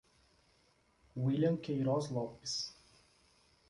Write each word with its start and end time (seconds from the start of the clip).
Willian 1.15 1.57
Queiroz 1.61 2.09
Lopes 2.09 2.73